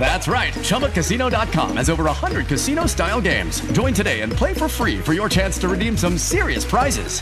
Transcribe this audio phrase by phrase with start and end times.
[0.00, 0.52] That's right.
[0.52, 3.60] ChumbaCasino.com has over 100 casino style games.
[3.72, 7.20] Join today and play for free for your chance to redeem some serious prizes.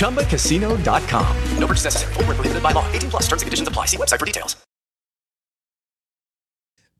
[0.00, 1.36] ChumbaCasino.com.
[1.58, 2.14] No purchase necessary.
[2.14, 2.90] Full prohibited by law.
[2.90, 3.86] 18 plus terms and conditions apply.
[3.86, 4.56] See website for details.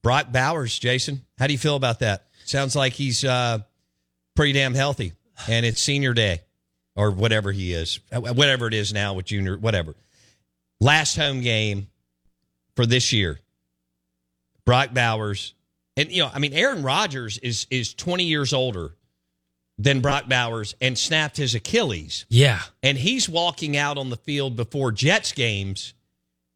[0.03, 2.27] Brock Bowers, Jason, how do you feel about that?
[2.47, 3.59] Sounds like he's uh,
[4.35, 5.13] pretty damn healthy,
[5.47, 6.41] and it's senior day
[6.97, 9.95] or whatever he is, whatever it is now with junior, whatever.
[10.81, 11.89] Last home game
[12.77, 13.41] for this year.
[14.71, 15.53] Brock Bowers,
[15.97, 18.95] and you know, I mean, Aaron Rodgers is is 20 years older
[19.79, 22.25] than Brock Bowers and snapped his Achilles.
[22.29, 25.93] Yeah, and he's walking out on the field before Jets games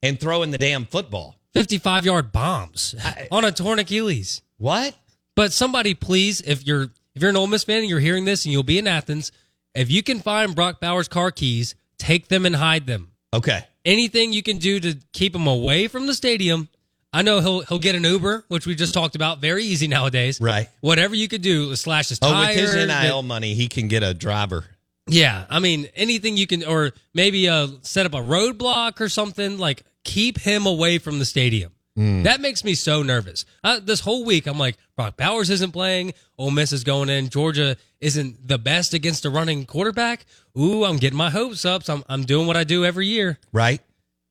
[0.01, 1.41] and throwing the damn football.
[1.55, 4.43] 55 yard bombs I, on a torn Achilles.
[4.59, 4.95] What?
[5.35, 6.85] But somebody, please, if you're
[7.17, 9.33] if you're an Ole Miss fan and you're hearing this and you'll be in Athens,
[9.75, 13.11] if you can find Brock Bowers' car keys, take them and hide them.
[13.35, 13.65] Okay.
[13.85, 16.69] Anything you can do to keep him away from the stadium.
[17.15, 19.39] I know he'll he'll get an Uber, which we just talked about.
[19.41, 20.41] Very easy nowadays.
[20.41, 20.69] Right.
[20.81, 22.35] Whatever you could do, slash his tire.
[22.35, 24.65] Oh, with his NIL money, he can get a driver.
[25.07, 29.59] Yeah, I mean anything you can, or maybe uh, set up a roadblock or something.
[29.59, 31.73] Like keep him away from the stadium.
[31.97, 32.25] Mm.
[32.25, 33.45] That makes me so nervous.
[33.63, 36.15] Uh, this whole week, I'm like, Brock Bowers isn't playing.
[36.37, 37.29] Ole Miss is going in.
[37.29, 40.27] Georgia isn't the best against a running quarterback.
[40.59, 41.85] Ooh, I'm getting my hopes up.
[41.85, 43.39] So I'm, I'm doing what I do every year.
[43.53, 43.81] Right.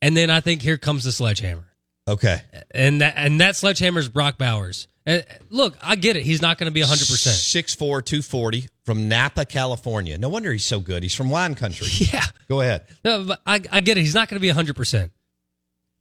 [0.02, 1.64] And then I think here comes the sledgehammer.
[2.08, 2.42] Okay.
[2.72, 4.88] And that and that sledgehammer is Brock Bowers.
[5.06, 6.24] And look, I get it.
[6.24, 6.86] He's not going to be 100%.
[6.86, 10.18] 6'4", 240 from Napa, California.
[10.18, 11.04] No wonder he's so good.
[11.04, 11.88] He's from wine country.
[12.14, 12.24] Yeah.
[12.48, 12.86] Go ahead.
[13.04, 14.02] No, but I, I get it.
[14.02, 15.10] He's not going to be 100%.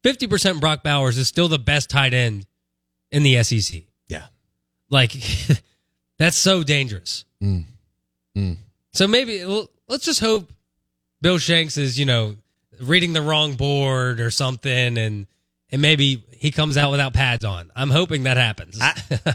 [0.04, 2.46] 50% Brock Bowers is still the best tight end
[3.10, 3.82] in the SEC.
[4.08, 4.26] Yeah.
[4.90, 5.12] Like,
[6.18, 7.24] that's so dangerous.
[7.42, 7.64] Mm.
[8.36, 8.56] Mm.
[8.92, 9.44] So maybe
[9.88, 10.52] let's just hope
[11.20, 12.36] Bill Shanks is, you know,
[12.80, 15.26] reading the wrong board or something and
[15.72, 17.70] and maybe he comes out without pads on.
[17.74, 18.78] I'm hoping that happens.
[18.80, 18.94] I,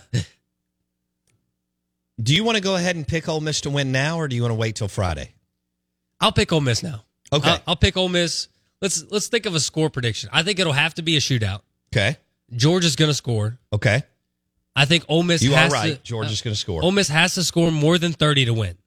[2.21, 4.35] do you want to go ahead and pick Ole Miss to win now or do
[4.35, 5.33] you want to wait till Friday?
[6.21, 7.03] I'll pick Ole Miss now.
[7.33, 7.49] Okay.
[7.49, 8.47] I'll, I'll pick Ole Miss
[8.81, 10.29] let's let's think of a score prediction.
[10.31, 11.61] I think it'll have to be a shootout.
[11.93, 12.17] Okay.
[12.55, 13.59] Georgia's going to score.
[13.73, 14.03] Okay.
[14.75, 15.41] I think Ole Miss.
[15.41, 15.95] You has are right.
[15.95, 16.83] To, Georgia's uh, going to score.
[16.83, 18.77] Ole Miss has to score more than thirty to win.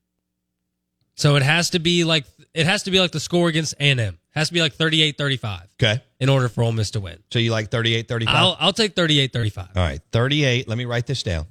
[1.17, 3.91] So it has to be like it has to be like the score against A
[3.91, 4.19] and M.
[4.33, 5.63] Has to be like 38-35.
[5.83, 6.01] Okay.
[6.21, 7.19] In order for Ole Miss to win.
[7.31, 8.25] So you like 38-35?
[8.29, 9.59] I'll I'll take 38-35.
[9.77, 10.01] All right.
[10.13, 10.69] 38.
[10.69, 11.47] Let me write this down.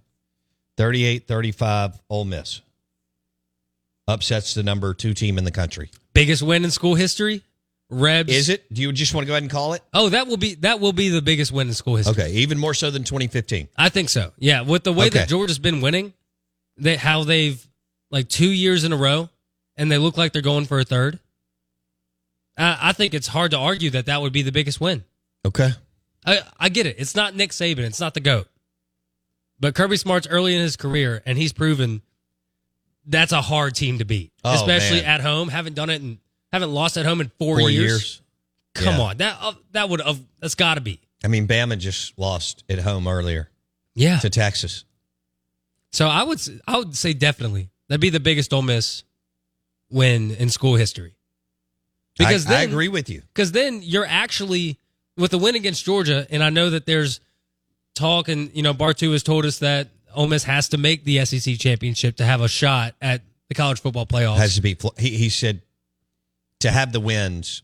[0.78, 2.62] 38-35 Ole Miss.
[4.08, 5.92] Upsets the number 2 team in the country.
[6.14, 7.44] Biggest win in school history?
[7.92, 8.32] Rebs.
[8.34, 8.72] Is it?
[8.74, 9.82] Do you just want to go ahead and call it?
[9.94, 12.24] Oh, that will be that will be the biggest win in school history.
[12.24, 13.68] Okay, even more so than 2015.
[13.78, 14.32] I think so.
[14.38, 15.20] Yeah, with the way Okay.
[15.20, 16.14] that Georgia's been winning,
[16.78, 17.64] they how they've
[18.12, 19.30] like two years in a row,
[19.80, 21.18] and they look like they're going for a third.
[22.58, 25.04] I, I think it's hard to argue that that would be the biggest win.
[25.46, 25.70] Okay.
[26.26, 26.98] I I get it.
[27.00, 27.80] It's not Nick Saban.
[27.80, 28.48] It's not the goat.
[29.60, 32.02] But Kirby Smart's early in his career, and he's proven
[33.06, 35.06] that's a hard team to beat, Oh, especially man.
[35.10, 35.50] at home.
[35.50, 36.18] Haven't done it and
[36.52, 37.82] haven't lost at home in four, Four years.
[37.92, 38.22] years.
[38.76, 39.02] Come Yeah.
[39.02, 41.00] on, that uh, that would have that's got to be.
[41.24, 43.50] I mean, Bama just lost at home earlier
[43.96, 44.20] Yeah.
[44.20, 44.84] to Texas.
[45.92, 49.04] So I would I would say definitely that'd be the biggest Ole Miss
[49.90, 51.16] win in school history.
[52.18, 53.22] Because I, I agree with you.
[53.34, 54.78] Because then you're actually
[55.18, 57.20] with the win against Georgia, and I know that there's
[57.96, 61.24] talk, and you know Bartu has told us that Ole Miss has to make the
[61.26, 64.38] SEC championship to have a shot at the college football playoffs.
[64.38, 64.78] Has to be.
[64.98, 65.62] He, he said
[66.60, 67.64] to have the wins,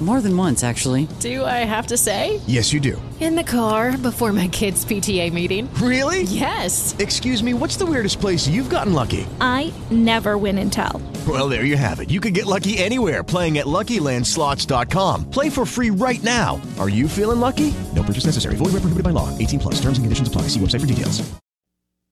[0.00, 1.08] More than once, actually.
[1.20, 2.38] Do I have to say?
[2.46, 3.00] Yes, you do.
[3.18, 5.72] In the car before my kids' PTA meeting.
[5.76, 6.24] Really?
[6.24, 6.94] Yes.
[6.98, 9.26] Excuse me, what's the weirdest place you've gotten lucky?
[9.40, 11.00] I never win and tell.
[11.26, 12.10] Well, there you have it.
[12.10, 15.30] You can get lucky anywhere playing at LuckyLandSlots.com.
[15.30, 16.60] Play for free right now.
[16.78, 17.72] Are you feeling lucky?
[17.94, 18.56] No purchase necessary.
[18.56, 19.36] Void where prohibited by law.
[19.38, 19.74] 18 plus.
[19.80, 20.42] Terms and conditions apply.
[20.42, 21.26] See website for details.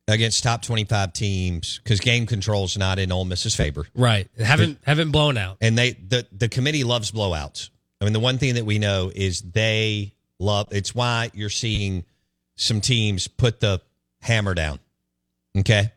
[0.07, 3.87] Against top 25 teams, because game control's not in Ole Miss's favor.
[3.95, 4.29] Right.
[4.39, 5.57] Haven't haven't blown out.
[5.63, 7.71] And they the, the committee loves blowouts.
[8.05, 12.05] I mean, the one thing that we know is they love it's why you're seeing
[12.55, 13.81] some teams put the
[14.21, 14.79] hammer down.
[15.57, 15.91] Okay.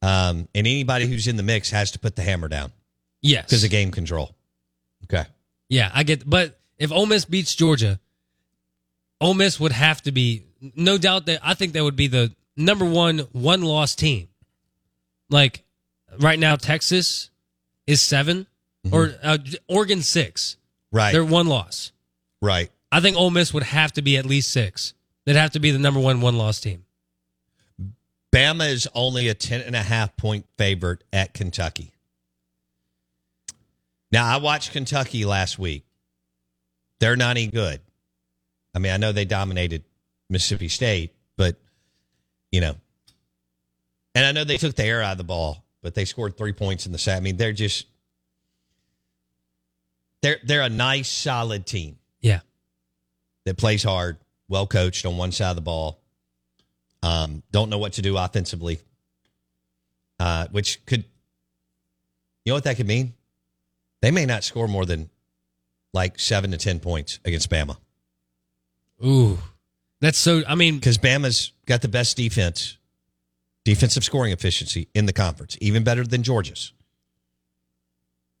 [0.00, 2.72] Um, and anybody who's in the mix has to put the hammer down.
[3.20, 3.44] Yes.
[3.44, 4.34] Because of game control.
[5.04, 5.28] Okay.
[5.68, 8.00] Yeah, I get but if Ole Miss beats Georgia,
[9.20, 10.44] Ole Miss would have to be
[10.74, 14.28] no doubt that I think that would be the number one one loss team.
[15.28, 15.64] Like
[16.18, 17.28] right now, Texas
[17.86, 18.46] is 7
[18.90, 19.36] or uh,
[19.68, 20.56] Oregon six.
[20.92, 21.12] Right.
[21.12, 21.92] They're one loss.
[22.40, 22.70] Right.
[22.92, 24.94] I think Ole Miss would have to be at least six.
[25.24, 26.84] They'd have to be the number one one loss team.
[28.32, 31.92] Bama is only a 10 and a half point favorite at Kentucky.
[34.12, 35.84] Now, I watched Kentucky last week.
[37.00, 37.80] They're not any good.
[38.74, 39.84] I mean, I know they dominated
[40.28, 41.56] Mississippi State, but,
[42.52, 42.76] you know,
[44.14, 46.52] and I know they took the air out of the ball, but they scored three
[46.52, 47.16] points in the set.
[47.16, 47.86] I mean, they're just,
[50.22, 51.98] they're, they're a nice, solid team.
[52.20, 52.40] Yeah.
[53.44, 54.16] That plays hard,
[54.48, 56.00] well coached on one side of the ball.
[57.02, 58.80] Um, don't know what to do offensively,
[60.18, 61.04] uh, which could,
[62.44, 63.14] you know what that could mean?
[64.02, 65.10] They may not score more than
[65.92, 67.76] like seven to 10 points against Bama.
[69.04, 69.38] Ooh,
[70.00, 72.78] that's so, I mean, because Bama's got the best defense,
[73.64, 76.72] defensive scoring efficiency in the conference, even better than Georgia's.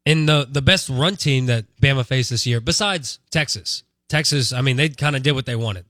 [0.06, 3.82] And the the best run team that Bama faced this year, besides Texas.
[4.08, 5.84] Texas, I mean, they kind of did what they wanted.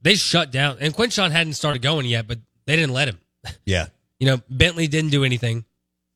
[0.00, 3.18] They shut down, and Quinshon hadn't started going yet, but they didn't let him.
[3.64, 3.86] Yeah.
[4.18, 5.64] You know, Bentley didn't do anything,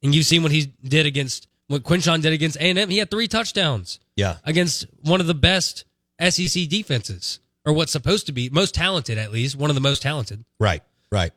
[0.03, 2.91] and you've seen what he did against what Quinshon did against A and M.
[2.91, 3.99] He had three touchdowns.
[4.17, 4.37] Yeah.
[4.45, 5.85] against one of the best
[6.21, 10.01] SEC defenses, or what's supposed to be most talented, at least one of the most
[10.03, 10.45] talented.
[10.61, 10.83] Right.
[11.11, 11.33] Right.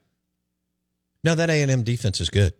[1.24, 2.54] No, that A and M defense is good.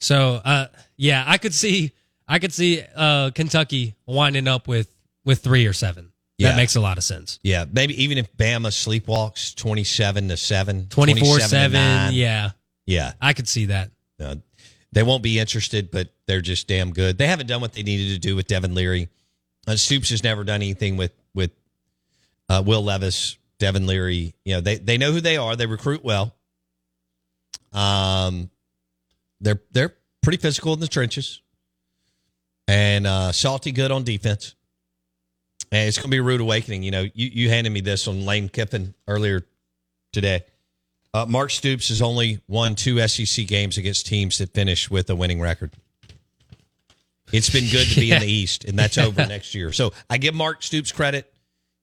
[0.00, 1.92] So, uh, yeah, I could see,
[2.30, 4.88] I could see uh, Kentucky winding up with
[5.24, 6.12] with three or seven.
[6.38, 6.50] Yeah.
[6.50, 7.38] That makes a lot of sense.
[7.42, 12.14] Yeah, maybe even if Bama sleepwalks twenty seven to seven, 24 7.
[12.14, 12.50] Yeah.
[12.86, 13.12] yeah.
[13.20, 13.90] I could see that.
[14.18, 14.36] Uh,
[14.92, 17.18] they won't be interested, but they're just damn good.
[17.18, 19.08] They haven't done what they needed to do with Devin Leary.
[19.66, 21.50] Uh, Stoops has never done anything with with
[22.48, 24.34] uh, Will Levis, Devin Leary.
[24.44, 25.56] You know, they they know who they are.
[25.56, 26.34] They recruit well.
[27.72, 28.50] Um,
[29.40, 31.42] they're they're pretty physical in the trenches,
[32.70, 34.54] and uh, salty good on defense.
[35.72, 36.84] And it's going to be a rude awakening.
[36.84, 39.44] You know, you, you handed me this on Lane Kiffin earlier
[40.12, 40.44] today.
[41.12, 45.16] Uh, Mark Stoops has only won two SEC games against teams that finish with a
[45.16, 45.72] winning record.
[47.32, 49.72] It's been good to be in the East, and that's over next year.
[49.72, 51.32] So I give Mark Stoops credit.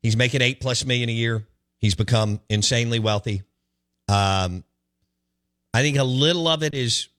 [0.02, 1.46] He's making eight plus million a year.
[1.80, 3.44] He's become insanely wealthy.
[4.08, 4.64] Um,
[5.74, 7.10] I think a little of it is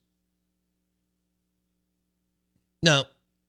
[2.82, 3.04] no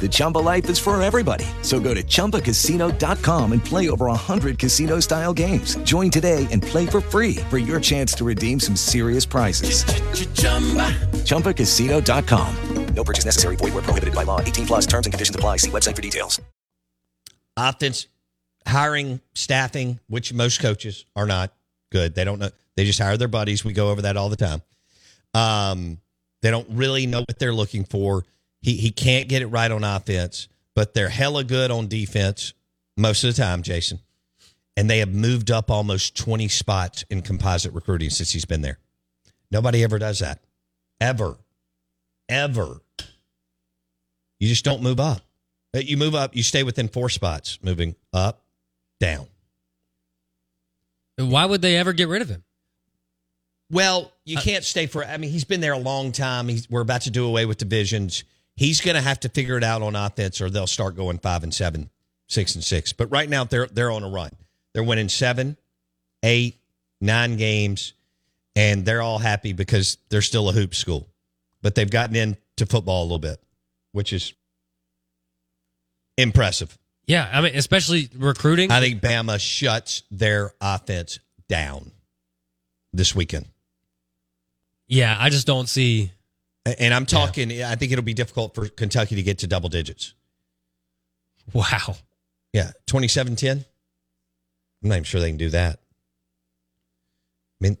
[0.00, 1.44] The Chumba life is for everybody.
[1.62, 5.76] So go to ChumbaCasino.com and play over 100 casino style games.
[5.84, 9.84] Join today and play for free for your chance to redeem some serious prizes.
[11.24, 12.56] ChumbaCasino.com.
[12.94, 13.56] No purchase necessary.
[13.56, 14.40] Void where prohibited by law.
[14.40, 15.58] 18 plus terms and conditions apply.
[15.58, 16.40] See website for details.
[17.56, 18.06] offense
[18.66, 21.52] hiring, staffing, which most coaches are not
[21.90, 22.14] good.
[22.14, 22.50] They don't know.
[22.76, 23.64] They just hire their buddies.
[23.64, 24.62] We go over that all the time.
[25.34, 25.98] Um,
[26.42, 28.24] they don't really know what they're looking for.
[28.62, 32.54] He he can't get it right on offense, but they're hella good on defense
[32.96, 33.98] most of the time, Jason.
[34.76, 38.78] And they have moved up almost 20 spots in composite recruiting since he's been there.
[39.50, 40.38] Nobody ever does that.
[40.98, 41.36] Ever.
[42.28, 42.80] Ever.
[44.40, 45.20] You just don't move up.
[45.74, 48.42] Uh, You move up, you stay within four spots, moving up,
[48.98, 49.26] down.
[51.18, 52.42] Why would they ever get rid of him?
[53.70, 55.04] Well, you can't stay for.
[55.04, 56.48] I mean, he's been there a long time.
[56.48, 58.24] He's, we're about to do away with divisions.
[58.54, 61.42] He's going to have to figure it out on offense, or they'll start going five
[61.42, 61.90] and seven,
[62.28, 62.92] six and six.
[62.92, 64.30] But right now, they're they're on a run.
[64.72, 65.56] They're winning seven,
[66.22, 66.58] eight,
[67.00, 67.94] nine games,
[68.54, 71.08] and they're all happy because they're still a hoop school.
[71.62, 73.40] But they've gotten into football a little bit,
[73.92, 74.34] which is
[76.16, 76.76] impressive.
[77.06, 78.70] Yeah, I mean, especially recruiting.
[78.70, 81.18] I think Bama shuts their offense
[81.48, 81.90] down
[82.92, 83.46] this weekend.
[84.86, 86.12] Yeah, I just don't see.
[86.64, 90.14] And I'm talking, I think it'll be difficult for Kentucky to get to double digits.
[91.52, 91.96] Wow.
[92.52, 93.64] Yeah, 27 10.
[94.82, 95.80] I'm not even sure they can do that.
[97.60, 97.78] I mean,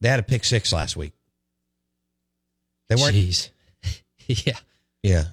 [0.00, 1.12] they had a pick six last week.
[2.88, 3.14] They weren't.
[3.14, 3.50] Jeez.
[4.26, 4.56] yeah.
[5.02, 5.24] Yeah.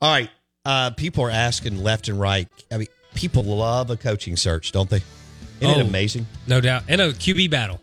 [0.00, 0.30] All right.
[0.64, 2.48] Uh, people are asking left and right.
[2.72, 5.02] I mean, people love a coaching search, don't they?
[5.60, 5.78] Isn't Oh.
[5.80, 6.26] it amazing?
[6.48, 6.84] No doubt.
[6.88, 7.80] And a QB battle.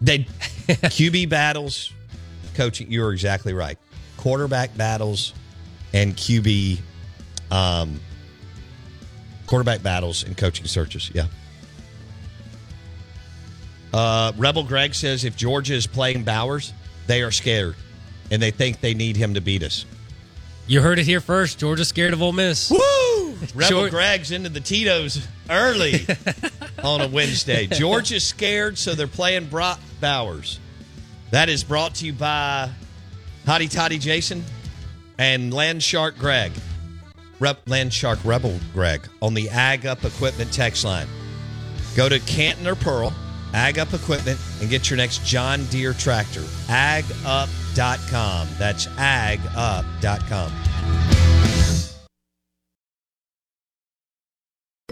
[0.00, 0.20] They
[0.68, 1.92] QB battles,
[2.60, 2.92] coaching.
[2.92, 3.78] You're exactly right.
[4.18, 5.32] Quarterback battles
[5.94, 6.78] and QB,
[7.50, 7.98] um,
[9.46, 11.10] quarterback battles and coaching searches.
[11.14, 11.24] Yeah.
[13.94, 16.74] Uh, Rebel Greg says if Georgia is playing Bowers,
[17.06, 17.76] they are scared,
[18.30, 19.86] and they think they need him to beat us.
[20.66, 21.58] You heard it here first.
[21.58, 22.70] Georgia's scared of Ole Miss.
[22.70, 22.78] Woo!
[23.54, 26.06] Rebel George- Greg's into the Tito's early
[26.84, 27.66] on a Wednesday.
[27.66, 30.60] Georgia's scared, so they're playing Brock Bowers.
[31.30, 32.70] That is brought to you by
[33.46, 34.44] Hottie Toddy Jason
[35.18, 36.52] and Land Shark Greg.
[37.38, 41.06] Rep, Land Shark Rebel Greg on the Ag Up Equipment text line.
[41.96, 43.12] Go to Canton or Pearl,
[43.54, 46.42] Ag Up Equipment, and get your next John Deere tractor.
[46.68, 48.48] AgUp.com.
[48.58, 50.52] That's AgUp.com.